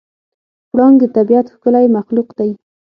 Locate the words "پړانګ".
0.71-0.95